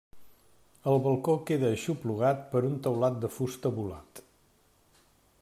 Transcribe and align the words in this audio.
El 0.91 0.95
balcó 1.07 1.35
queda 1.49 1.69
aixoplugat 1.73 2.41
per 2.55 2.63
un 2.71 2.81
teulat 2.87 3.21
de 3.27 3.31
fusta 3.37 3.75
volat. 3.79 4.25